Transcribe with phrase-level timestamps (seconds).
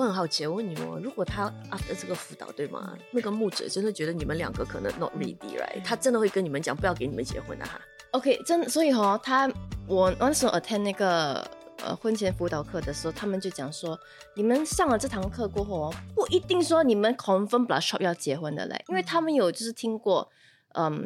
[0.00, 2.96] 我很好奇，我问你们，如果他 after 这个辅导，对吗？
[3.10, 5.84] 那个牧者真的觉得你们两个可能 not ready，right？
[5.84, 7.78] 他真的会跟你们讲，不要给你们结婚的哈。
[8.12, 9.46] OK，真所以哈，他
[9.86, 11.46] 我那时候 attend 那个
[11.84, 13.98] 呃婚前辅导课的时候，他们就讲说，
[14.34, 20.49] 你们上了这堂课过后哦，不一定说你们 confirm plus shop 要结婚的嘞，因为他们有就是听过，嗯，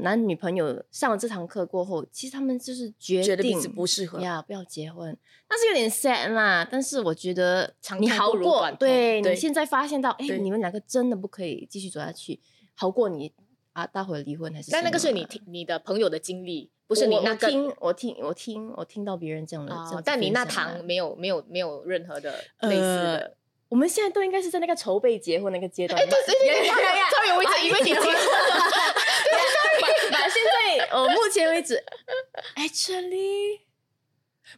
[0.00, 5.16] 男女朋友上了这堂课过后，其实他们就是决定觉得彼此不适合呀，不要结婚，
[5.48, 6.66] 但是有点 sad 啦。
[6.70, 12.40] 但是我觉得你好过对对你现在发现到，哎，你们两个真的不可以继续走下去，
[12.74, 13.32] 好过你
[13.72, 14.70] 啊，待会儿离婚还是？
[14.70, 23.36] 但那个是你听你的朋友的经历，不是你那个我听我听我听我听到别人这样的，但你那堂没有没有没有任何的类似的。
[23.74, 26.00] 我们现在都应该是在那个筹备结婚那个阶段。
[26.00, 28.20] 哎，对对对，sorry，我一直以为你结婚了。
[30.12, 31.82] 把现在呃，目前为止，
[32.54, 33.58] actually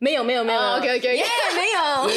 [0.01, 2.09] 没有没有没有 OK OK，耶没有，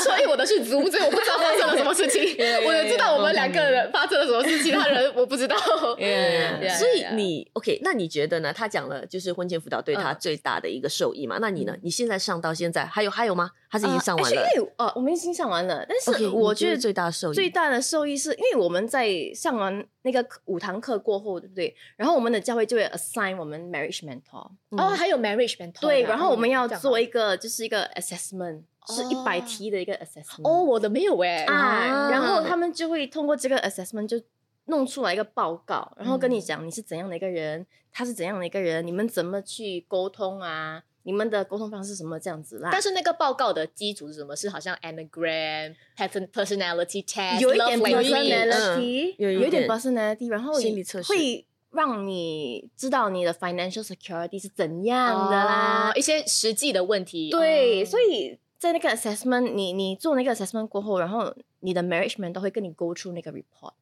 [0.00, 2.22] 所以我的是 Zoom，所以我不知道发生了什么事情。
[2.64, 5.54] 我就知道我们两个人发生了什么事，其他人我不知道。
[5.98, 6.62] Yeah.
[6.62, 6.78] Yeah.
[6.78, 8.50] 所以你 OK，那你觉得呢？
[8.54, 11.36] 他讲了就是婚前辅导对他嗯最大的一个受益嘛？
[11.42, 11.76] 那你呢？
[11.82, 13.50] 你现在上到现在还有还有吗？
[13.68, 21.74] 还是已经上完了呃因为呃，我们已经上完了，但是我觉得最大的受益最大的受益是因为我们在上完那个五堂课过后，对不对？
[21.96, 31.44] 然后我们的教会就会 assign 我们 marriage mentor，哦，还有 marriage mentor 对，然后我们要做一个就是一个 assessment，是一百哦题的一个 assessment 哦，我的没有哎。
[31.44, 34.18] 啊，然后啊他们就会通过这个 assessment 就
[34.64, 40.82] 弄出来一个报告，然后跟你嗯讲你是怎样的一个人，他是怎样的一个人，你们怎么去沟通啊？
[41.08, 42.68] 你们的沟通方式是什么这样子啦？
[42.70, 44.36] 但是那个报告的基础是什么？
[44.36, 55.92] 是好像 anagram、person personality test，有一点 personality，嗯有一有一点点 personality，然后心理测试会让你知道你的 financial security 是怎样的啦哦。
[55.96, 57.30] 一些实际的问题。
[57.30, 63.72] 对，哦所以在那个 assessment，你你做那个 assessment 过后，然后你的 marriage man 都会跟你 go through 那个 report。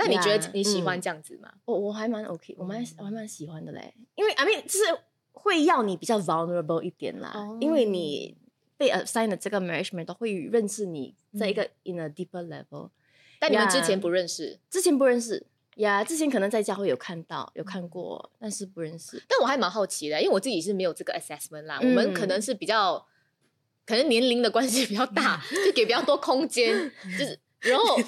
[0.00, 1.50] 那你觉得你喜欢这样子吗？
[1.64, 4.84] 我我还蛮 OK，我蛮嗯我还蛮喜欢的嘞，因为 I mean 就是
[5.38, 8.36] 会要你比较 vulnerable 一点啦，哦因为你
[8.76, 12.90] 被 assign 的这个 management 都会认识你在一个 in a deeper level，、
[13.38, 15.46] 但你们之前不认识，之前不认识
[15.76, 19.22] 呀之前可能在家会有看到有看过，但是不认识。
[19.28, 21.78] 但我还蛮好奇的，因为我自己是没有这个 assessment 啦。
[21.82, 23.06] 嗯我们可能是比较，
[23.86, 27.38] 可能年龄的关系比较大， 就给比较多空间，就是。
[27.60, 27.98] 然后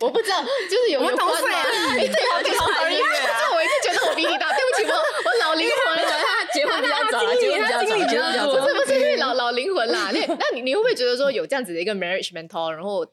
[0.00, 1.34] 我不知道，就是有我们有关吗？
[1.34, 6.10] 同岁啊哎，对，我跟同岁，这我一直觉得我比你大，对不起，我我老灵魂了。
[6.22, 8.68] 他结婚比较早结婚比较早，他结婚比较早不。
[8.68, 13.04] 是不是因为老老灵魂啦，那那你你会不会觉得说有这样子的一个 marriage mentor，然后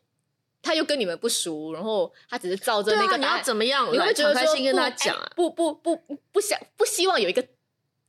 [0.62, 5.96] 他又跟你们不熟，然后他只是照着那个答案，怎么样你会觉得说跟他讲不不不
[6.32, 7.44] 不想不希望有一个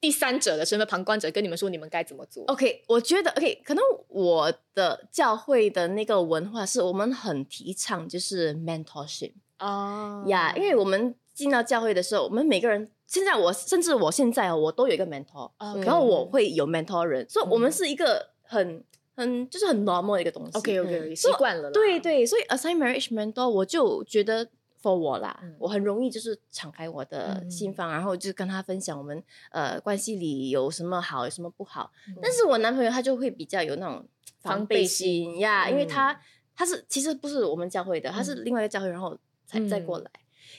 [0.03, 2.43] 第三者的身份旁观者跟你们说你们该怎么做。
[2.47, 10.25] OK，我觉得 OK，可能我的教会的那个文化是我们很提倡就是 mentorship 哦。
[10.27, 15.49] 呀因为我们进到教会的时候，我们每个人现在我甚至我现在哦，我都有一个 mentor，、
[15.85, 18.83] 然后我会有 mentor 人，所以我们嗯是一个很
[19.15, 20.59] 很就是很 normal 的一个东西。
[20.59, 24.49] OK OK 嗯习惯了啦，对对，所以 assign marriage mentor 我就觉得
[24.83, 25.55] for 我啦，嗯。
[25.59, 31.93] 我很容易就是敞开我的心房，然后就跟他分享我们呃关系里有什么好，有什么不好。
[32.21, 34.05] 但是我男朋友他就会比较有那种
[34.41, 36.21] 防备心呀，因为他
[36.55, 39.17] 他是其实不是我们教会的，他是另外一个教会，然后
[39.47, 40.11] 才再过来。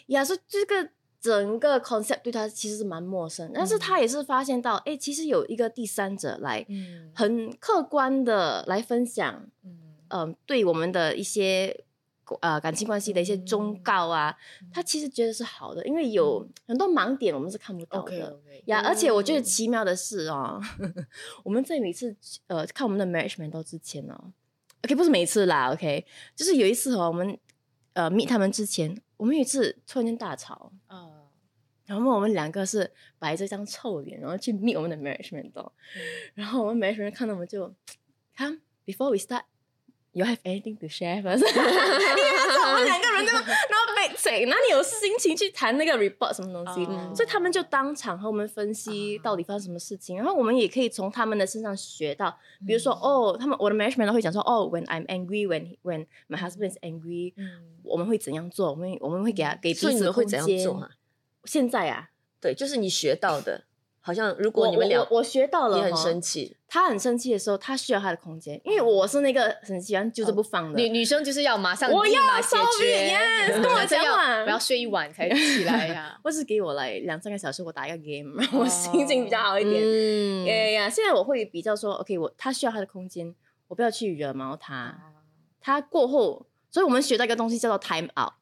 [0.07, 0.89] 呀，所以这个。
[1.23, 7.09] 整个 concept 对他其实是蛮陌生，但是他也是发现到，哎、其实有一个第三者来嗯。
[7.15, 9.95] 很客观的来分享，嗯。
[10.09, 11.85] 嗯，对我们的一些
[12.41, 18.39] 呃感情关系的一些忠告啊，嗯他其实觉得是好的，因为有很多盲点我们是看不到的。
[18.65, 20.61] 呀，而且我觉得嗯奇妙的是哦，
[21.43, 22.15] 我们在每次
[22.47, 24.31] 呃看我们的 marriage mentor 之前哦
[24.83, 27.37] ，OK 不是每一次啦，OK 就是有一次哦，我们
[27.93, 31.09] 呃 meet 他们之前，我们有一次突然间大吵，啊
[31.85, 32.89] 然后我们两个是
[33.19, 35.69] 摆着一张臭脸，然后去 meet 我们的 marriage mentor，、
[36.33, 37.73] 然后我们 marriage mentor 看到我们就
[38.33, 39.43] 看 before we start。
[40.15, 41.41] You have anything to share first？
[41.41, 52.37] 因为那时候我们两个人在那，然后被谁哪里有心情去谈那个 report 什么东西哦所以他们就当场和我们分析到底发生什么事情，然后我们也可以从他们的身上学到，
[52.67, 58.69] 比如说、哦，他们我的 management 会讲说哦，when I'm angry, when when my husband is angry，、嗯我们会怎样做？
[58.69, 60.63] 我们我们会给他给彼此会怎样间。
[60.63, 60.91] 做啊？
[61.45, 63.63] 现在啊，对，就是你学到的，
[64.05, 66.21] 好像如果你们俩我学到了，你很生。
[66.21, 70.77] 气，他很生气的时候，他需要他的空间，因为我是那个很喜欢揪着不放的。
[70.77, 76.19] 女女生就是要马上我要立马解决 yes，跟我讲话不要睡一晚才起来呀？
[76.23, 79.81] 或是给我来两三个小时，我打一个 game，让我心情比较好一点。
[79.81, 80.89] 嗯呀呀呀！
[80.89, 83.33] 现在我会比较说，OK，我他需要他的空间，
[83.69, 84.97] 我不要去惹毛他。
[85.61, 88.33] 他过后，所以我们学到一个东西叫做 time out。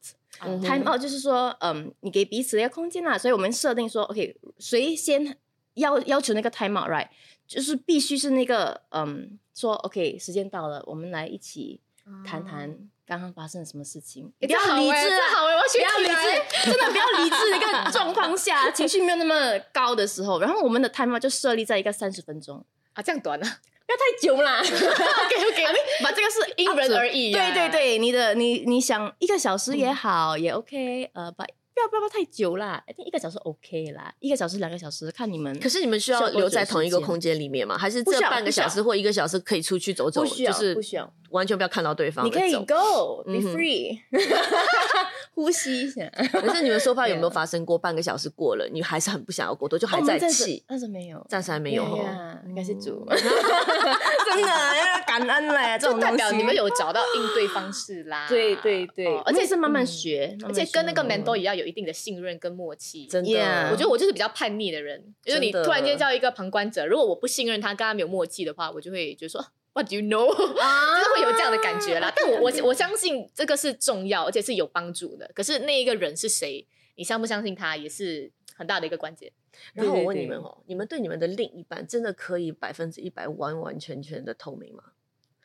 [0.44, 5.36] 嗯 time out 就是说，嗯，你给彼此一个空间啦，所以我们设定说，OK，谁先
[5.74, 7.08] 要要求那个 time out，right？
[7.46, 11.80] 就是必须是那个，嗯，说 OK，时间到了，我们来一起
[12.26, 12.74] 谈谈
[13.06, 14.32] 刚刚发生了什么事情。
[14.40, 22.64] 诶不要这好欸理智啊，好欸我要学不要理智， 真的不要理智的一个状况下，情绪没有那么高的时候，然后我们的 time out 就设立在一个三十分钟，
[22.94, 24.60] 啊，这样短啊不要太久啦。？
[24.64, 25.64] OK OK，
[26.02, 35.58] 把这个是因人而异呀对对对，你的你你想一个小时也好，也 OK，呃，把不要不要太久啦，一定一个小时 OK 啦，一个小时两个小时看你们。
[35.58, 37.76] 可是你们需要留在同一个空间里面吗？
[37.78, 40.22] 还是这半个小时或一个小时可以出去走走？
[40.22, 43.98] 不需要就是不需要，完全不要看到对方你可以走 go be 嗯哼 free，
[45.34, 46.10] 呼吸一下。
[46.32, 50.64] 可是你们说怕有没有 发生过半个小时过了，你还是很不想要过多，就还在哦我们暂时气？
[50.68, 51.96] 但是没有，暂时还没有哦。
[52.04, 58.26] 呀，感谢主， 真的要感恩嘞，这就种代表你们有找到应对方式啦。
[58.28, 63.06] 对对对，哦而且是慢慢嗯学，而且跟那个 mentor 也也要有一定的信任跟默契。
[63.06, 69.44] 真的 Yeah 我觉得我就是比较叛逆的人，就是你突然间叫一个旁观者，如果我不信任他，跟他没有默契的话，我就会觉得说
[69.74, 70.30] What do you know？
[70.60, 72.12] 啊 就是会有这样的感觉啦。
[72.14, 75.30] 但我我我相信这个是重要，而且是有帮助的。
[75.34, 76.66] 可是那一个人是谁，
[76.96, 79.32] 你相不相信他，也是很大的一个关键。
[79.74, 84.82] 然后我问你们哦，你们对你们的另一半真的可以百分之一百完完全全的透明吗？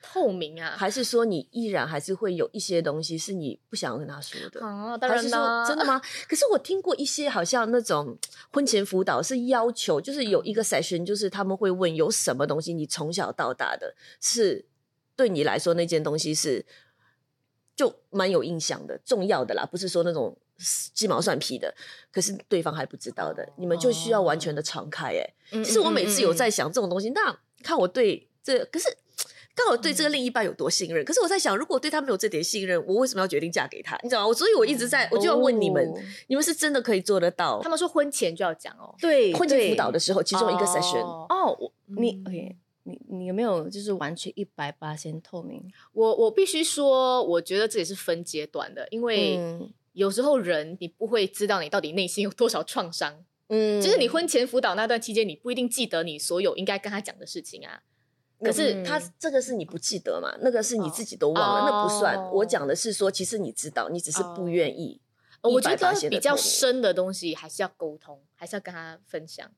[0.02, 4.64] 透明啊，还是说你依然还是会有一些东西是你不想要跟他说的？
[4.64, 6.00] 啊，当还是说然啦，真的吗？
[6.30, 8.18] 可是我听过一些好像那种
[8.54, 14.66] 婚前辅导是要求，就是有一个 session，就是他们会问有什么东西你从小到大的是
[15.16, 16.66] 对你来说那件东西是
[17.76, 20.38] 就蛮有印象的、重要的啦，不是说那种
[20.94, 21.74] 鸡毛蒜皮的，
[22.12, 25.34] 可是对方还不知道的，你们就需要完全的敞开、欸。
[25.52, 28.96] 嗯其实我每次有在嗯想这种东西，那看我对这可是。
[29.58, 33.98] 看我对这个另一半有多信任，可是我在想，如果对他没有这点信任，我为什么要决定嫁给他？
[34.04, 34.28] 你知道吗？
[34.28, 35.94] 我所以，我一直在，我就要问你们，哦
[36.28, 37.70] 你们是真的可以做得到他？
[37.70, 38.94] 们说婚前就要讲哦。
[39.00, 45.64] 对婚前辅导的的时候，其中一个 session，、哦哦，我你嗯 OK，你你有没有就是完全一百八先透明？
[45.94, 57.82] 我我必须说，我觉得这也是分阶段的，因为嗯有时候人你不会知道你到底内心有多少创伤，嗯就是你婚前辅导那段期间，你不一定记得你所有应该跟他讲的事情啊。
[58.40, 60.38] 可是嗯他这个是你不记得嘛？
[60.42, 62.16] 那个是你自己都忘了，那不算。
[62.16, 65.02] 哦我讲的是说，其实你知道，你只是不愿意。
[65.42, 69.50] 呃我觉得比较深的东西还是要沟通，还是要跟他分享。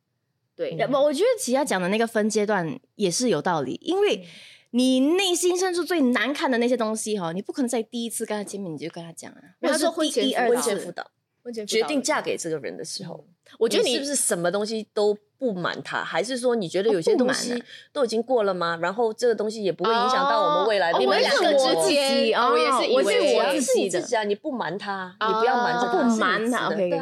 [0.55, 4.27] 对，不，我觉得其他讲的那个分阶段也是有道理，因为
[4.71, 11.11] 你内心深处最难看的那些东西哈，你不可能在第一次跟他见面你就跟他讲啊，他说或者是第一婚前婚前辅导，
[11.41, 13.25] 婚前辅决定嫁给这个人的时候，
[13.57, 17.59] 我觉得你是不是什么东西都不满他，还是说你觉得有些东西啊。
[17.93, 18.77] 都已经过了吗？
[18.81, 22.37] 然后这个东西也不会影响到我们未来你们两个之之间。
[22.37, 24.01] 哦我也是以我是为我自己的。
[24.01, 27.01] 自己啊，你不瞒他，你不要瞒着哦他，不瞒 OK，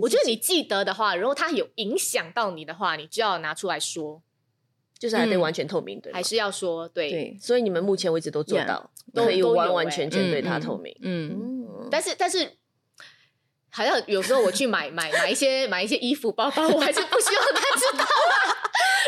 [0.00, 4.22] 我觉得你记得的话，如果他有影响到你的话，你就要拿出来说，
[4.98, 7.10] 就是还得嗯完全透明，对吗还是要说，对。
[7.10, 10.96] 对，所以你们目前为止都做到，都可以完完全全对他嗯透明。
[11.02, 12.48] 嗯，嗯，但是但是，
[13.74, 18.56] 好像有时候我去买 买买一些买一些衣服包包，我还是不希望他知道啊。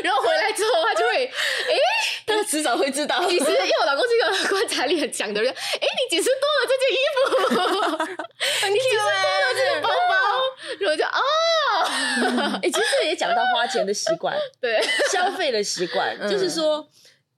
[0.02, 1.78] 然后回来之后，他就会， 哎，
[2.26, 3.24] 他迟早会知道。
[3.28, 8.66] 其实，因为我老公是一个观察力很强的人，哎，你几时多了这件衣服？
[8.68, 10.14] 你几时多了这个包包？
[10.80, 16.86] 然后就哦，哎、其实这也讲到花钱的习惯，对，消费的习惯，嗯就是说。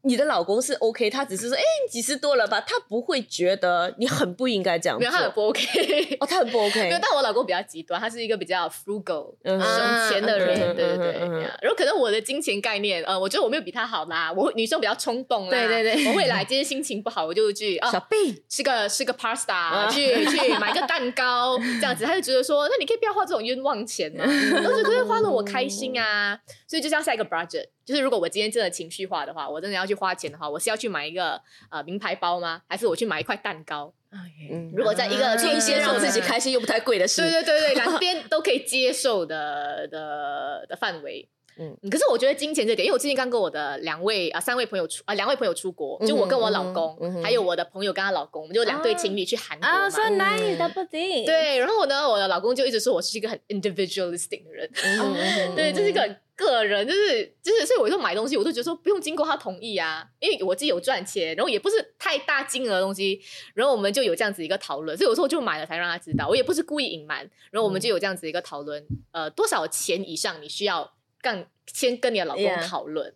[0.08, 2.58] 你的老公是 OK，他只是说，哎、你几十多了吧？
[2.62, 5.00] 他不会觉得你很不应该这样做。
[5.00, 6.16] 没有他很不 OK。
[6.18, 6.98] 哦，他很不 没有，OK。
[7.02, 11.42] 但我老公比较极端，他是一个比较 frugal、嗯省钱的人，嗯对对对。
[11.60, 14.32] 然后可能我的金钱概念，呃，我觉得我没有比他好啦。
[14.32, 18.16] 我女生比较冲动啦，对对对我会来，今天心情不好，我就去啊小，贝，
[18.48, 31.40] 吃个吃个 pasta，啊去去买个蛋糕，这样子，他就觉得说，那你可以不要花这种冤枉钱嘛， 我就觉得花了我开心啊，所以就是要下一个 budget，就是如果我今天真的情绪化的话，我真的要去花钱的话，我是要去买一个
[31.70, 32.60] 呃名牌包吗？
[32.68, 33.94] 还是我去买一块蛋糕？
[34.12, 37.22] 嗯，如果在一个啊做一些让自己开心又不太贵的事。
[37.22, 41.26] 对对对对，两 边都可以接受的的的范围。
[41.58, 41.76] 嗯。
[41.82, 49.74] 嗯，可是我觉得金钱这点，因为我最近刚跟我的两位啊、三位朋友出啊、两位朋友出国，就我跟我老公，嗯嗯还有我的朋友跟她老公，我们就两对情侣去韩国嘛。
[49.86, 50.58] 啊，so nice 嗯。
[50.58, 54.70] double date，对，然后呢，我的老公就一直说我是一个很 individualistic 的人，
[55.54, 63.20] 对，这是一个个人，就是就是，所以我就买东西，我都觉得说不用经过他同意啊，因为我自己有赚钱，然后也不是太大金额的东西，
[63.54, 73.14] 然后我们就有这样子一个讨论，所以有时候我就买了才让他知道，我也不是故意隐瞒，然后我们就有这样子一个讨论，呃，多少钱以上你需要干先跟你的老公讨论，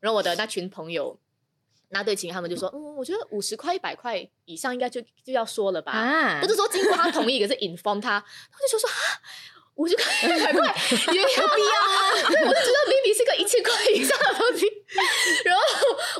[0.00, 1.18] 然后我的那群朋友。
[1.94, 8.18] 那对情侣他们就说，嗯，我觉得五十块、一百块以上应该就就要说了吧，啊不是说经过他同意，可是 inform 他，
[8.50, 8.96] 他就说说啊。
[9.74, 10.60] 五十块、一百块
[11.14, 12.28] 也有必要吗？
[12.28, 14.66] 对， 我就觉得 maybe 是个一千块以上的东西，
[15.44, 15.62] 然后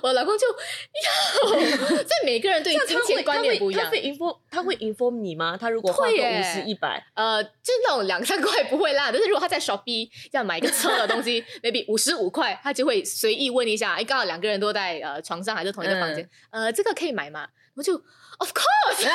[0.02, 3.91] 我老公就要，所以每个人对金钱观念不一样他。
[3.91, 5.57] 会 inform 他会 inform 你吗？
[5.61, 17.47] 他如果花个五十一百，呃，就是那种两三块不会啦， 但是如果他在 shopping 要买一个车的东西， maybe 五十五块，他就会随意问一下，哎，刚好两个人都在呃床上还是同一个房间，呃，这个可以买吗？
[17.75, 18.02] 我就
[18.38, 19.14] Of course，因为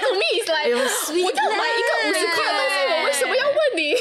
[0.00, 0.20] to me
[1.22, 3.94] 我要买一个五十块的东西，我为什么要问你？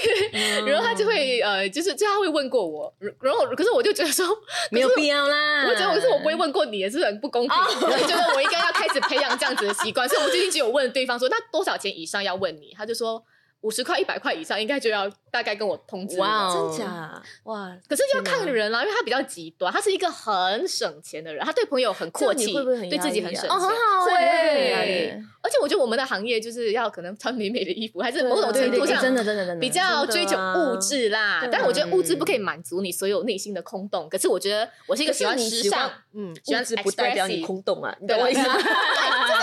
[1.06, 4.26] 会呃，就是就他会问过我，然后可是我就觉得说
[4.72, 5.66] 没有必要啦。
[5.68, 7.58] 我觉得我是我不会问过你，也是很不公平。
[7.58, 12.74] 我就觉得我应该要开始培养这样子的习惯，所以我最近就有问对方说，那多少钱以上要问你？
[12.78, 13.24] 他就说
[13.66, 17.76] 五十块、一百块以上应该就要大概跟我通知真假哇？
[17.90, 23.50] 可是要看人啦，因为他比较极端，他是一个很省钱的人，他对朋友很阔气，这样你会不会很对自己很省钱。
[23.50, 34.08] 哦，很好会哎，而且我觉得我们的行业就是要可能穿美美的衣服，还是某种对对对，程度上真的真的真的比较追求物质啦，但我觉得物质不可以满足你所有内心的空洞。
[34.08, 38.08] 可是我觉得我是一个喜欢时尚，嗯，喜欢物质不代表你空洞啊，你？
[38.08, 38.54] 懂我意思吗？
[38.54, 38.72] 真的，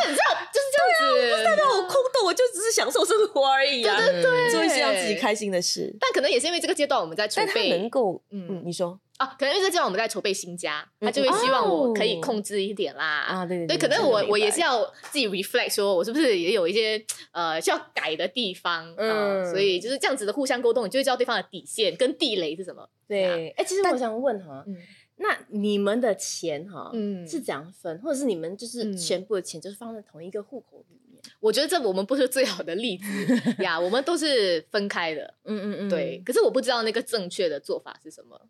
[0.09, 1.45] 你知道就样子。
[1.45, 5.95] 代表我空洞，我就只是享受生活而已啊，对对做一些让自己开心的事。
[6.01, 13.05] 但可能也是因为这个阶段我们在筹备能够，嗯嗯，你说，啊，可能因为这个阶段我们在筹备新家，嗯他就会希望我可以哦控制一点啦。
[13.29, 22.89] 啊，对对，对，可能我我也是要自己 reflect，说我是不是也有一些呃需要改的地方，嗯，嗯所以就是这样子的互相沟通，你就会知道对方的底线跟地雷是什么。
[23.09, 23.51] 对。
[23.57, 24.77] 哎，其实我想问哈，嗯
[25.23, 31.23] 那你们的钱哈，嗯是怎样分，或者是你们就是嗯全部的钱就是放在同一个户口里面？
[31.38, 33.05] 我觉得这我们不是最好的例子
[33.62, 35.35] 呀，我们都是分开的。
[35.45, 38.41] 嗯嗯嗯对，，可是我不知道那个正确的做法是什么。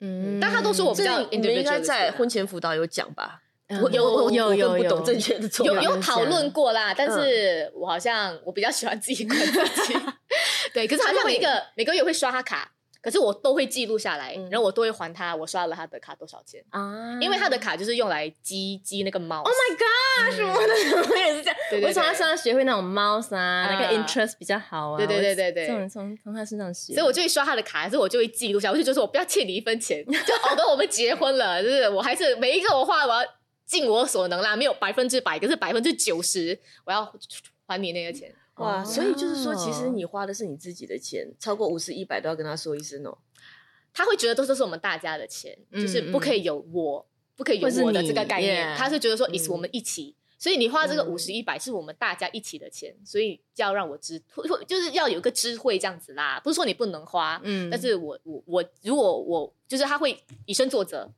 [0.00, 3.42] 嗯但他都说我比较这你们应该在婚前辅导有讲吧？
[3.68, 5.72] 嗯我有我有有有我更不懂正确的做法。
[5.72, 9.94] 有有讨论过啦，但嗯是我好像我比较喜欢自己管自己。
[10.72, 12.70] 对，可是好像每个每个月会刷他卡，
[13.00, 19.42] 可是我都会记录下来，嗯然后我都会还他我刷了他的卡多少钱，啊，因为他的卡就是用来积积那个猫。
[19.42, 20.34] Oh my god！
[20.34, 24.96] 什么的我也是这样，对对我从他对身上学会那种 mouse 啊，那个啊 interest 比较好啊。
[24.98, 33.28] 对对对对对这种从从他身上学，所以我就会刷他的卡，所以我就会记录下来，我就觉得说我不要欠你一分钱，就好的我们结婚了，就是我还是每一个我花我要
[33.64, 37.14] 尽我所能啦，没有百分之百，可是百分之九十我要
[37.66, 38.34] 还你那个钱。
[38.58, 39.92] 哇，所以就是说，其实哦。
[39.94, 43.18] 你花的是你自己的钱，超过五十、一百都要跟他说一声哦。
[43.92, 48.74] 他会觉得都是我们大家的钱，嗯就是不可以有我，不可以有我的你这个概念。
[48.74, 49.42] yeah 他是觉得说，也嗯。
[49.42, 56.40] 是我们一起，所以你花这个嗯五十一百是我们大家一起的钱，所以就要让我知，会会就是要有一个智慧这样子啦。
[56.44, 57.68] 不是说你不能花，嗯。
[57.70, 61.10] 但是我我我如果我就是他会以身作则，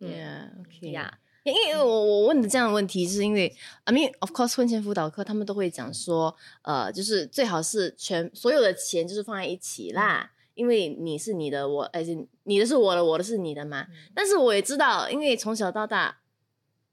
[0.00, 0.90] 嗯 Yeah，OK。
[0.90, 1.18] 呀，
[1.52, 13.86] 因为我我问的这样的问题，是因为 I mean of course 婚前辅导课他们都会讲说，呃，就是最好是全所有的钱就是放在一起啦，因为你是你的，我而且你的是我的，我的是你的嘛。
[14.14, 16.18] 但是我也知道，因为从小到大，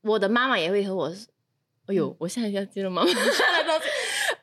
[0.02, 1.14] 我的妈妈也会和我，
[1.86, 3.10] 哎呦，我现在要接了妈妈。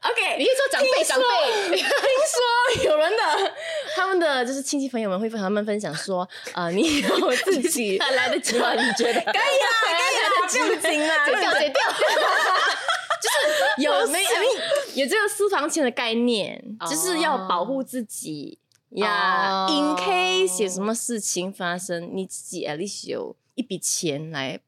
[0.01, 1.77] OK，你是说长辈长辈？
[1.77, 3.53] 听说有人的
[3.99, 8.73] 他们的就是亲戚朋友们会和他们分享说， 呃，你有自己 还来得及吗？
[8.75, 9.21] 你觉得？
[9.21, 11.81] 可以啊， 可以啊，不用紧啦，剪掉剪掉，
[13.79, 14.31] 有没有
[15.03, 18.59] 有这个私房钱的概念，哦就是要保护自己
[18.91, 19.67] 呀。
[19.67, 24.61] 哦 In case 有什么事情发生，你自己 at least 有一笔钱来，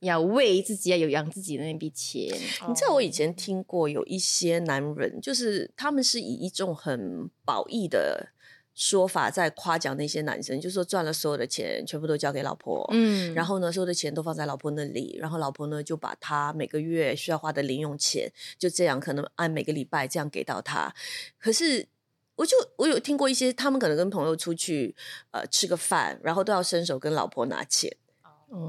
[0.00, 2.22] 要为自己要有养自己的那笔钱。
[2.68, 8.28] 你知道我以前听过有一些男人，就是他们是以一种很褒义的
[8.74, 13.34] 说法在夸奖那些男生，就是说赚了所有的钱全部都交给老婆，嗯。
[13.34, 20.94] 然后呢，所有的钱都放在老婆那里，然后老婆呢就把他每个月需要花的零用钱就这样可能按每个礼拜这样给到他。
[21.38, 21.86] 可是
[22.36, 24.94] 我就我有听过一些，他们可能跟朋友出去
[25.32, 27.94] 呃吃个饭，然后都要伸手跟老婆拿钱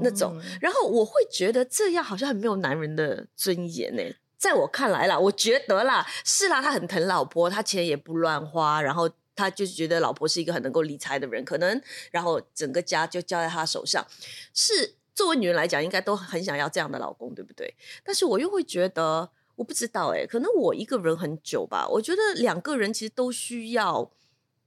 [0.02, 4.02] 那种，哦然后我会觉得这样好像很没有男人的尊严呢、
[4.36, 9.08] 在我看来啦，我觉得啦，是啦，他很疼老婆，他钱也不乱花，然后
[9.42, 14.06] 他就是觉得老婆是一个很能够理财的人，可能然后整个家就交在他手上。
[14.54, 17.74] 是作为女人来讲，应该都很想要这样的老公，对不对？
[18.04, 24.10] 但是我又会觉得，我不知道哎、可能我一个人很久吧，我觉得两个人其实都需要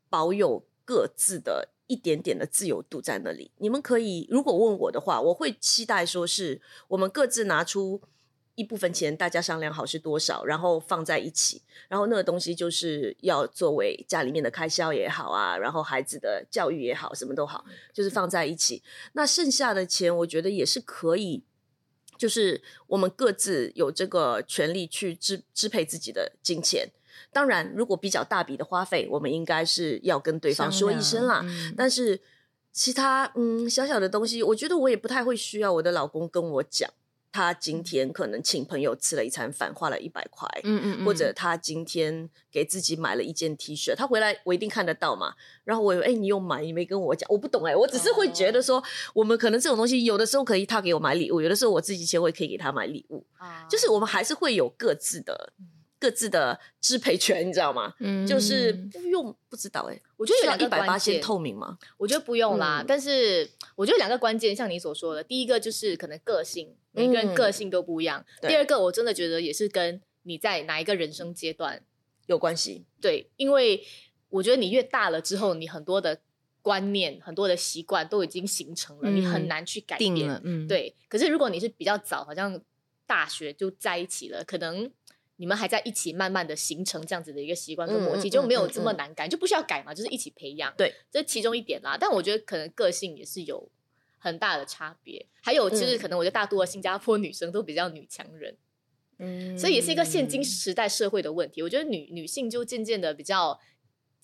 [0.09, 1.69] 保有各自的。
[1.87, 8.01] 一点点的自由度在那里，你们可以如果问我的话，我会期待说是我们各自拿出
[8.55, 18.81] 一部分钱，大家商量好是多少，然后放在一起，然后那个东西就是要作为家里面的开销也好啊，然后孩子的教育也好，什么都好，就是放在一起。
[19.13, 21.43] 那剩下的钱，我觉得也是可以
[22.17, 26.89] 就是我们各自有这个权利去支支配自己的金钱。
[27.31, 31.41] 当然，如果比较大笔的花费，我们应该是要跟对方说一声啦。
[31.43, 32.21] 嗯但是
[32.71, 36.89] 其他嗯小小的东西，我觉得我也不太会需要我的老公跟我讲，
[37.35, 45.33] 他今天可能请朋友吃了一餐饭，花了一百块，嗯嗯嗯或者他今天给自己买了一件 T 恤，他回来我一定看得到嘛。
[45.65, 48.81] 然后我哎、你有买，你没跟我讲，我不懂哎、我只是会觉得说，
[49.13, 53.67] 我们可能这种东西有的时候可以他给我买礼物，有的时候我自己钱我也可以给他买礼物，啊。
[53.69, 55.51] 就是我们还是会有各自的。
[56.05, 57.91] 各自的支配权，你知道吗？
[57.99, 61.79] 嗯就是不用不知道哎、我觉得有两个一百八先关键透明吗？
[61.97, 71.81] 我觉得不用啦，嗯但是我觉得两个关键，像你所说的，第一个就是可能个性，每个人个性都不一样；对第二个，我真的觉得也是跟你在哪一个人生阶段
[72.27, 73.83] 有关系，对，因为
[74.29, 76.19] 我觉得你越大了之后，你很多的
[76.61, 80.39] 观念、很多的习惯都已经形成了，你很嗯难去改变。
[80.43, 82.61] 嗯，对，可是如果你是比较早，好像
[83.07, 84.91] 大学就在一起了，可能
[85.37, 90.73] 你们还在一起，慢慢的形成这样子的一个习惯跟默契，嗯嗯就没有这么难改，就不需要改嘛，就是一起培养。
[90.77, 91.97] 对，这是其中一点啦。
[91.99, 93.69] 但我觉得可能个性也是有
[94.17, 95.25] 很大的差别。
[95.41, 98.55] 还有就是嗯可能我觉得大多的新加坡女生都比较女强人，
[99.19, 101.61] 嗯所以也是一个现今时代社会的问题。
[101.61, 103.59] 我觉得女女性就渐渐的比较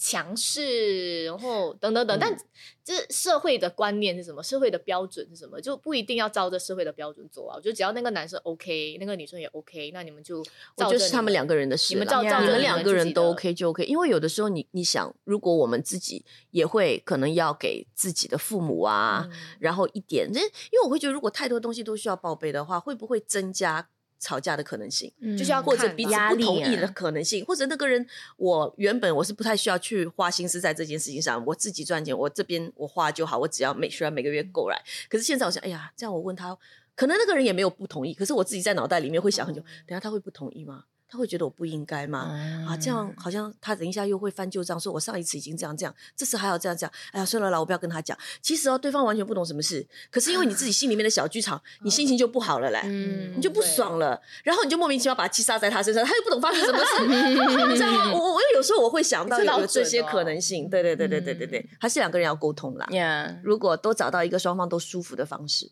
[0.03, 2.35] 强势，然后等等等，嗯但
[2.83, 4.41] 这社会的观念是什么？
[4.41, 5.61] 社会的标准是什么？
[5.61, 7.55] 就不一定要照着社会的标准走啊。
[7.55, 10.43] 我觉得只要那个男生 OK，那个女生也 OK，那你们就我
[10.75, 13.83] 照着觉得是他们两个人的事啦，你们照你们两个人都 OK 就 OK。
[13.83, 23.87] 因为有的时候你你想，如果我们自己也会可能要给自己的父母啊，嗯然后一点，这因为我会觉得，如果太多东西都需要报备的话，会不会增加
[24.21, 25.11] 吵架的可能性？
[25.19, 34.81] 嗯就是要或者看彼此不同意的啊可能性，或者那个人，我原本我是不太需要去花心思在这件事情上，我自己赚钱，我这边我花就好，我只要每虽然每个月够来。
[35.09, 36.55] 可是现在我想，哎呀，这样我问他，
[36.95, 40.85] 可能那个人也没有不同意，可是我自己在脑袋里面会想很久，哦等下他会不同意吗？
[41.11, 42.19] 他会觉得我不应该吗？
[42.65, 46.93] 啊，这嗯样好像他等一下又会翻旧账，说我上一次已经这样这样，这次还要这样这样。
[47.11, 48.17] 哎呀，算了啦，我不要跟他讲。
[48.41, 52.79] 其实哦，对方完全不懂什么事，可是因为你自己心里面的小剧场，你心情就不好了嘞。
[52.85, 57.03] 嗯你就不爽了，然后你就莫名其妙把气撒在他身上，他又不懂发生什么事，
[57.67, 58.13] 你知道吗？
[58.13, 62.87] 我我我有时候我会想到有有这些可能性，对对对对对对对，还是两个人要沟通啦。
[62.91, 65.71] 呀，如果都找到一个双方都舒服的方式，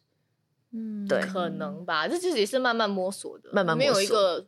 [0.73, 4.45] 嗯对可能吧，这就是也是慢慢摸索的，慢慢没有摸索一个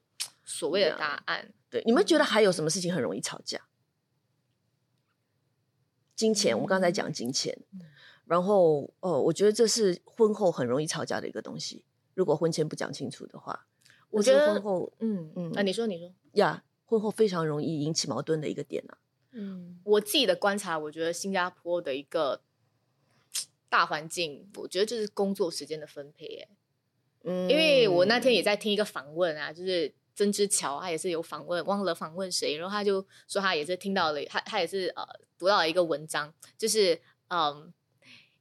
[0.51, 1.53] 所谓的答案。
[1.69, 3.67] 对，你们觉得还有什么事情很容易吵架？
[6.15, 7.57] 金钱，我们刚才讲金钱，
[8.25, 11.83] 然后哦，我觉得这是婚后很容易吵架的一个东西。
[12.13, 13.65] 如果婚前不讲清楚的话，
[14.09, 18.97] 我觉得婚后嗯嗯那你说你说，呀，婚后非常容易引起矛盾的一个点啊。
[19.31, 22.41] 嗯我自己的观察，我觉得新加坡的一个
[23.69, 26.25] 大环境，我觉得就是工作时间的分配。
[26.35, 26.49] 哎，
[27.23, 35.03] 嗯因为我那天也在听一个访问啊，就是曾之乔，他也是有访问，忘了访问谁，然后他就说他也是听到了，他他也是呃
[35.39, 37.73] 读到了一个文章，就是嗯，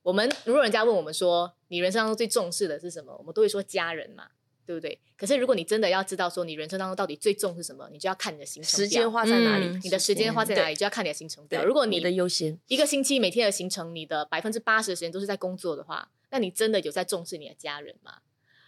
[0.03, 4.29] 我们如果人家问我们说你人生当中最重视的是什么，我们都会说家人嘛，
[4.66, 5.01] 对不对？
[5.16, 9.66] 可是如果你真的要知道说你人生当中到底最重视什么，你就要看你的行程时间花在哪里？
[9.66, 11.64] 嗯你的时间花在哪里，就要看你的行程表。
[11.64, 18.19] 如果你你的优先，一个星期每天的行程，你的百分之八十的时间都是在工作的话，那你真的有在重视你的家人吗？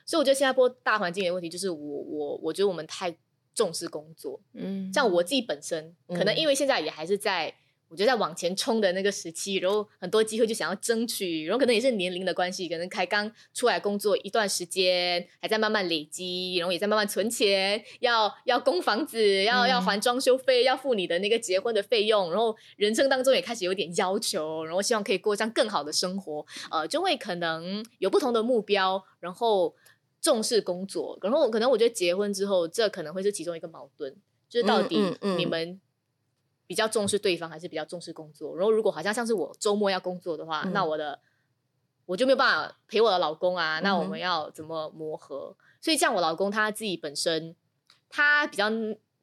[0.04, 3.14] 所以我觉得新加坡大环境的问题就是我我我觉得我们太
[3.54, 6.38] 重视工作，嗯像我自己本身，可能嗯。
[6.38, 7.54] 因为现在也还是在。
[7.88, 19.82] 我觉得在往前冲的那个时期，然后很多机会就想要争取，然后可能也是年龄的关系，可能才刚出来工作一段时间，还在慢慢累积，然后也在慢慢存钱，要要供房子，要、要嗯。
[19.82, 29.74] 还装修费，要付你的那个结婚的费用，然后人生当中也开始有点要求，然后希望可以过上更好的生活，呃，就会可能有不同的目标，然后
[30.22, 34.16] 重视工作，然后可能我觉得结婚之后，这可能会是其中一个矛盾，
[34.48, 34.96] 就是到底
[35.36, 35.80] 你们
[36.68, 38.56] 比较重视对方，还是比较重视工作？
[38.56, 41.18] 然后如果好像像是我周末要工作的话，嗯那我的
[42.06, 45.56] 我就没有办法陪我的老公啊，那我们要怎么磨合？
[45.80, 47.56] 所以像我老公他自己本身，
[48.08, 48.70] 他比较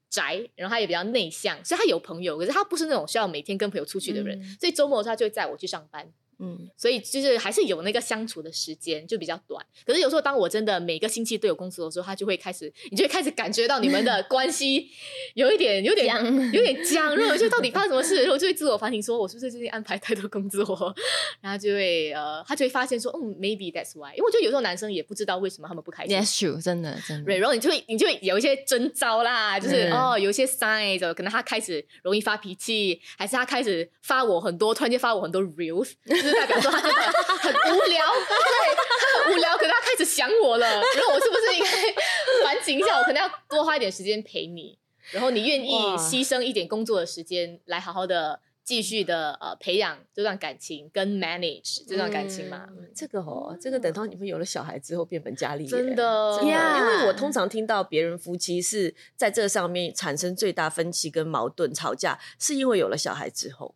[0.09, 6.11] 宅，然后他也比较内向，所以他有朋友，可是他不是那种需要每天跟朋友出去的人，嗯所以周末他就会载我去上班。
[6.39, 9.63] 嗯，所以就是还是有那个相处的时间，就比较短。
[9.85, 14.89] 可是有时候当我真的每个星期都有工作的时候，他就会开始，你就会开始感觉到你们的关系
[15.35, 17.15] 有一点、有点、僵有点僵。
[17.15, 20.95] 然后我就到底发生什么事，然后就会自我反省，说我是不是最近安排太多工作？
[21.41, 24.11] 然后就会呃，他就会发现说，嗯，maybe that's why。
[24.15, 26.17] 因为我觉得有时候男生也不知道为什么他们不开心。
[26.17, 27.37] That's true，真的真的对，。
[27.37, 35.91] 然后你就会你就会有一些征兆啦，就是、嗯哦，有一些 signs，可能他开始容易发脾气，还是他开始发我很多，突然间发我很多 reels，
[36.29, 42.97] 就是代表说他真的很无聊，对，他很无聊，可是他开始想我了，然后我是不是应该反省一下？
[42.99, 44.77] 我可能要多花一点时间陪你，
[45.11, 45.97] 然后你愿意哇。
[45.97, 52.67] 牺牲一点工作的时间来好好的继续的呃培养这段感情跟 manage 这段感情嘛？
[52.69, 52.89] 嗯。
[52.95, 56.53] 这个哦，这个等到你们有了小孩之后变本加厉，真的真的。
[56.53, 63.73] Yeah 因为我通常听到别人夫妻是在这上面产生最大分歧跟矛盾吵架，是因为有了小孩之后，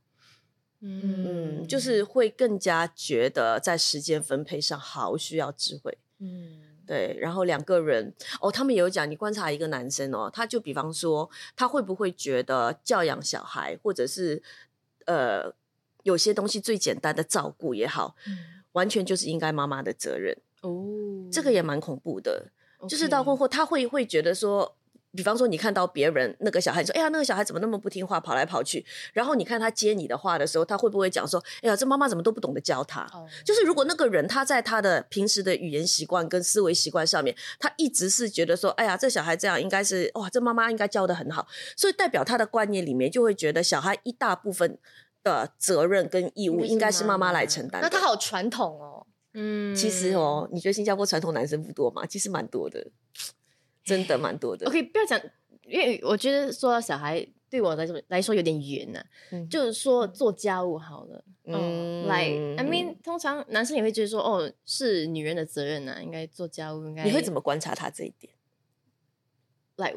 [0.86, 5.98] 嗯，就是会更加觉得在时间分配上好需要智慧。
[6.19, 14.43] 嗯对，然后两个人哦，他们也有讲，你观察一个男生哦，他就比方说，他会不会觉得教养小孩，或者是
[15.06, 15.54] 呃，
[16.04, 18.17] 有些东西最简单的照顾也好，
[18.74, 22.52] 完全就是应该妈妈的责任，哦，这个也蛮恐怖的。
[22.89, 24.76] 就是到婚后，他会会觉得说，
[25.15, 33.02] 比方说你看到别人那个小孩你说，哎呀，那个小孩怎么那么不听话，跑来跑去，然后你看他接你的话的时候，他会不会讲说，哎呀，这妈妈怎么都不懂得教他？
[33.13, 41.47] 哦就是如果那个人他在他的平时的语言习惯跟思维习惯上面，他一直是觉得说，哎呀，这小孩这样应该是哇，这妈妈应该教的很好，
[41.78, 44.80] 所以代表他的观念里面就会觉得小孩一大部分
[45.23, 47.88] 的责任跟义务应该是妈妈来承担的。
[47.88, 52.06] 那他好传统哦，嗯其实哦，你觉得新加坡传统男生不多吗？
[52.06, 52.86] 其实蛮多的，
[53.84, 54.67] 真的蛮多的。
[54.67, 55.19] ，OK，不要讲，
[55.65, 61.24] 因为我觉得说到小孩对我来说来说有点远呢、嗯就是说做家务好了。
[61.46, 68.34] 嗯来、i mean，通常男生也会觉得说，哦，是女人的责任呢、应该做家务，应该你会怎么观察他这一点？
[69.76, 69.93] 来，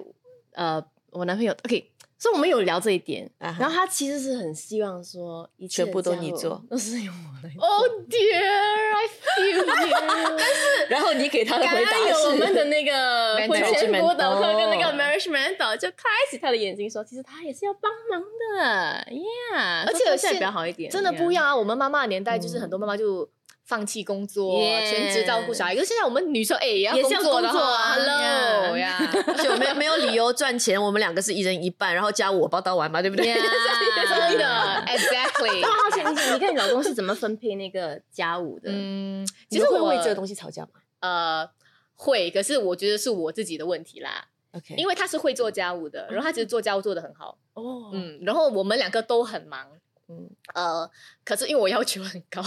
[0.53, 7.62] 呃，我男朋友 OK，所以我们有聊这一点，啊哈然后他其实是很希望说一切全部都家务你做都是由我来做。
[7.62, 10.38] 哦、dear，I feel you。
[10.88, 21.57] 然后你给他的回答刚有我们是的那个婚前辅导课跟那个哦 marriage mentor 就开启他的眼睛说，其实他也是要帮忙的，Yeah，而且现在比较好一点，真的不一 yeah 样啊！
[21.57, 23.29] 我们妈妈的年代就是很多妈妈就
[23.66, 33.26] 放弃工作 Yeah 全职照顾小孩，可是现在我们女生哎也要也是要工作的工作啊哈，Hello Yeah 呀， 就没有没有理由赚钱，我们两个是一人一半，然后家务我包到完嘛，对不对？
[33.35, 35.61] Yeah 真的，exactly。
[35.62, 38.70] 那好奇你你跟你老公是怎么分配那个家务的？
[38.72, 40.68] 嗯，其实会为这个东西吵架吗？
[41.00, 41.48] 呃
[41.96, 49.66] 会，可是我觉得是我自己的问题啦，？OK，因为他是会做家务的，然后他其实做家务做的很好，哦，嗯，然后我们两个都很忙，
[50.09, 50.29] 嗯。
[50.55, 50.88] 呃，
[51.24, 52.42] 可是因为我要求很高，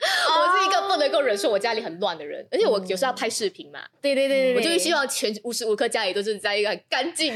[0.38, 7.34] 我是一个不能够忍受我家里很乱的人，而且我有时候要拍视频嘛，对对对对，我就会希望全无时无刻家里都是在一个很干净、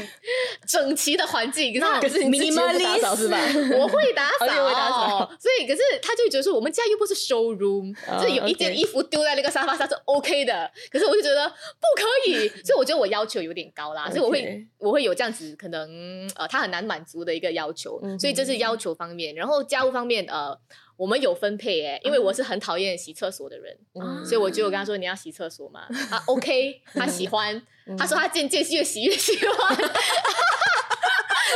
[0.67, 1.73] 整齐的环境。
[1.73, 3.37] 可是他可是你自己又不打扫是吧？
[3.77, 10.71] 我会打扫，哦你会打扫所以可是他就会觉得说，我们家又不是 showroom，、哦就是有一件衣服丢在那个沙发上是 OK 的。
[10.89, 19.35] 可是我就觉得不可以，所以我觉得我要求有点高啦，所以我会我会有这样子可能呃他很难满足的一个要求，所以这是要求方面。
[19.35, 20.57] 然后家务方面呃。
[20.95, 24.25] 我们有分配诶，因为我是很讨厌洗厕所的人，嗯。
[24.25, 27.97] 所以我就有跟他说你要洗厕所嘛，他 OK，他喜欢，嗯。
[27.97, 29.77] 他说他渐渐越洗越喜欢。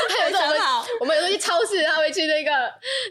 [0.10, 2.52] 还有这种好，我们有时候去超市，他会去那个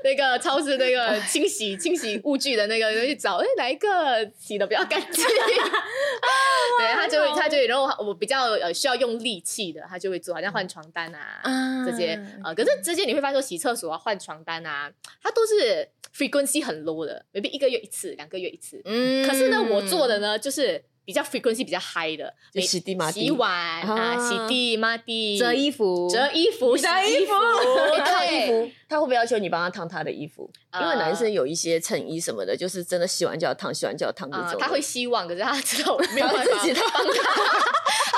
[0.05, 5.25] 那个超市那个清洗清洗物具的那个去找，哎，哪一个洗的比较干净？
[6.79, 11.41] 对他就会他就会，然后我比较呃需要用力气的，他就会做，好像换床单啊。
[11.43, 12.21] 啊这些。
[12.45, 14.91] 呃，可是这些你会发现说洗厕所啊、换床单啊，
[15.23, 18.81] 它都是 frequency 很 low 的，maybe 一个月一次、两个月一次。
[18.85, 19.27] 嗯。
[19.27, 23.21] 可是呢，我做的呢就是比较 frequency 比较 high 的，就洗地抹地。
[23.21, 24.29] 洗碗啊、啊。
[24.29, 27.33] 洗地抹地、折衣服，折衣服、洗 折衣服。
[27.33, 30.51] 服、 烫衣服，他会不会要求你帮他烫他的衣服？
[30.75, 34.65] 因为呃男生有一些衬衣什么的，就是真的洗完就要烫，洗完就要烫这啊、种的。
[34.65, 36.83] 他会希望，可是他知道我没有办法会自己烫。
[36.93, 37.13] 帮，他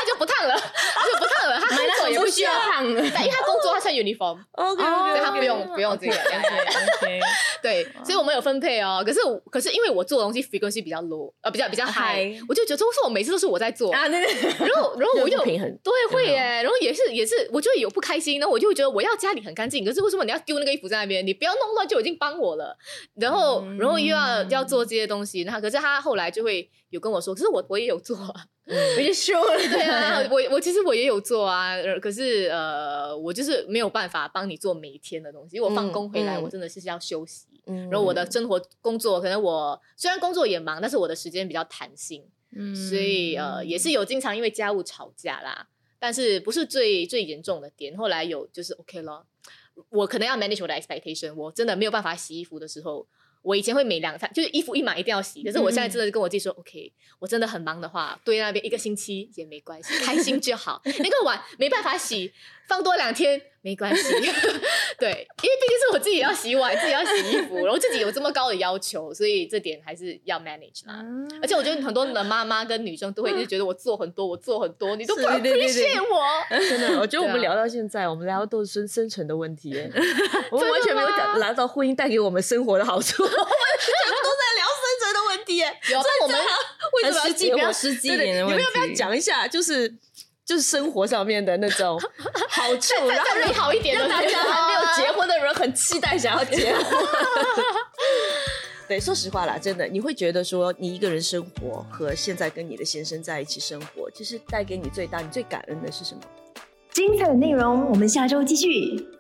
[0.09, 6.15] 就不烫了，他就不烫了， 他工作也不需要烫了，但因为他工作他穿 uniform，OK，所以他不用不用这个。
[7.61, 9.03] 对，所以我们有分配哦。
[9.05, 13.93] 可是可是因为我做的东西 frequency 比较 low，呃，比较比较 high，High 我就觉得为什么每次都是我在做？
[13.93, 16.39] 啊，对对对，然后然后我又就平衡对，会耶。
[16.63, 21.27] 然后也是也是，我就有不开心，然后我就会觉得我要家里很干净，可是为什么你要丢那个衣服在那边？
[21.27, 22.77] 你不要弄乱就已经帮我了。
[23.17, 28.33] 然后嗯然后又要要做这些东西，然后可是他后来就会有跟我说，可是我我也有做啊。
[28.69, 35.57] 我就说了， 对啊，我我其实我也有做啊，呃可是呃，我就是没有办法帮你做每一天的东西。
[35.57, 37.47] 因为我放工回来，我真的是要休息。
[37.67, 45.67] 嗯然后我的生活工作，可能我虽然工作也忙，但是我的时间比较弹性，嗯所以呃也是有经常因为家务吵架啦，
[45.99, 47.97] 但是不是最最严重的点。
[47.97, 49.25] 后来有就是 OK 了，
[49.89, 53.07] 我可能要 manage 我的 expectation，我真的没有办法洗衣服的时候。
[53.43, 60.81] 我以前会每两餐，就是衣服一买一定要洗，可是我现在真的跟我自己说、o k 我真的很忙的话，堆在那边一个星期也没关系，开心就好。
[60.85, 62.33] 那个碗没办法洗，
[62.69, 64.13] 放多两天没关系，
[64.99, 65.09] 对，
[65.43, 71.03] 因为毕竟是我自己要洗碗， 自己要洗衣服，然后自己有这么高的要求，所以这点还是要 manage 啦。
[71.43, 76.59] 而且我觉得很多的妈妈跟女生都会一直觉得我做很多，我做很多，你都不 是对对对 appreciate 我。
[76.59, 79.91] 真的，我觉得我们聊到现在，我们聊的都是生生存的问题耶，
[80.51, 85.77] 我们完全没有讲聊到婚姻带给我们生活的好处，我们全部都在聊生存的问题耶。
[85.91, 86.39] 有，但我们
[86.93, 89.49] 为什么要很实际结婚比较实际一对对点的问你们要不要讲一下？
[89.49, 89.93] 就是
[90.49, 92.01] 就是生活上面的那种
[92.49, 96.85] 好处，然后好一点的让大家还没有结婚的人很期待想要结婚。
[98.89, 106.23] 对，说实话啦，真的，你会觉得说，你一个人生活和现在跟你的先生在一起生活，就是带给你最大、你最感恩的是什么？
[106.93, 109.18] 精彩的内容，我们下周继续。